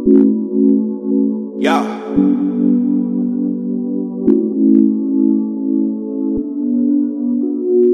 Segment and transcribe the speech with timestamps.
[0.00, 1.84] Yeah.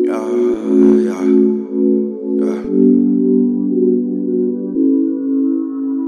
[0.06, 0.28] Yeah,
[1.02, 1.24] yeah,
[2.38, 2.62] yeah.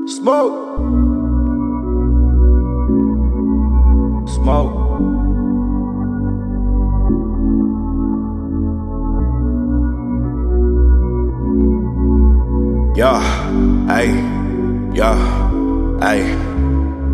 [0.07, 0.55] Smoke.
[4.29, 4.75] Smoke.
[12.97, 13.21] Yeah,
[13.89, 14.11] hey,
[14.95, 15.48] yeah,
[16.01, 16.59] hey.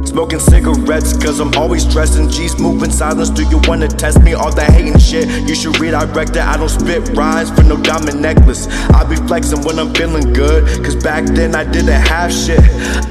[0.05, 3.31] Smoking cigarettes, cause I'm always dressing G's moving silence.
[3.31, 4.35] Do you wanna test me?
[4.35, 5.27] All that hating shit.
[5.49, 6.43] You should redirect it.
[6.43, 8.69] I don't spit rhymes for no diamond necklace.
[8.91, 12.61] I be flexing when I'm feeling good, cause back then I didn't have shit.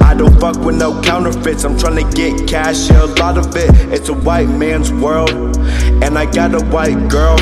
[0.00, 1.64] I don't fuck with no counterfeits.
[1.64, 3.70] I'm trying to get cash, yeah, a lot of it.
[3.92, 7.36] It's a white man's world, and I got a white girl.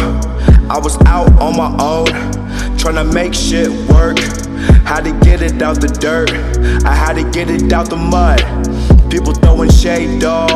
[0.70, 2.06] I was out on my own,
[2.82, 4.18] trying to make shit work.
[4.82, 6.32] Had to get it out the dirt,
[6.84, 8.40] I had to get it out the mud.
[9.08, 10.50] People throwing shade, dog,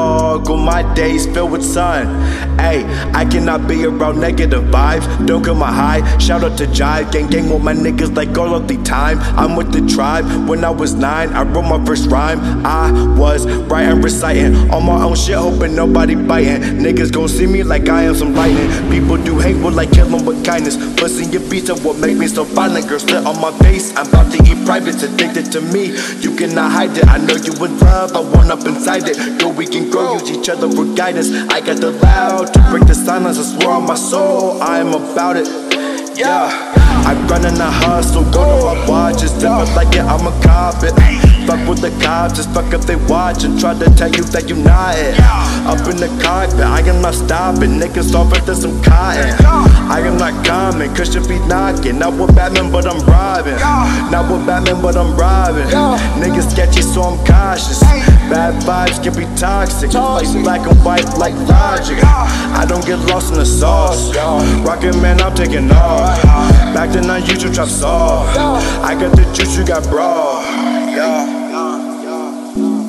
[0.48, 2.06] on my days filled with sun.
[2.59, 5.27] Hey, I cannot be around negative vibes.
[5.27, 6.19] Don't kill my high.
[6.19, 9.19] Shout out to Jive, gang gang with my niggas like all of the time.
[9.39, 10.25] I'm with the tribe.
[10.48, 12.41] When I was nine, I wrote my first rhyme.
[12.65, 16.62] I was writing, reciting on my own shit, hoping nobody biting.
[16.83, 18.69] Niggas gon' see me like I am some lightning.
[18.91, 20.77] People do hate, but like killing with kindness.
[20.97, 22.89] Pussing your beats are what make me so violent.
[22.89, 23.95] Girl, sit on my face.
[23.97, 25.95] I'm about to eat privates, addicted to me.
[26.21, 27.06] You cannot hide it.
[27.06, 28.12] I know you in love.
[28.12, 29.41] I want up inside it.
[29.41, 31.31] Girl, we can grow, each other for guidance.
[31.53, 33.39] I got the loud to break the silence.
[33.39, 35.47] I swear on my soul, I am about it.
[36.17, 36.49] Yeah,
[37.07, 40.83] I run in the hustle, go to my watches, it like it, I'm a cop
[40.83, 41.36] it.
[41.47, 44.49] Fuck with the cops, just fuck up they watch and try to tell you that
[44.49, 45.15] you not it.
[45.63, 49.31] Up in the cockpit, I am not stopping, niggas off into some cotton.
[49.87, 52.01] I am not coming, Christian be knocking.
[52.01, 53.55] Not with Batman, but I'm robbing.
[54.11, 55.71] Not with Batman, but I'm robbing.
[56.19, 57.79] Niggas sketchy, so I'm cautious.
[58.27, 59.95] Bad vibes can be toxic.
[59.95, 62.03] Like black and white, like logic.
[62.03, 64.11] I don't get lost in the sauce.
[64.67, 66.21] Rocket man, I'm taking off.
[66.75, 68.37] Back then I used to trap soft.
[68.37, 70.43] I got the juice, you got bra.
[70.97, 71.36] Yeah.
[72.56, 72.86] Stop.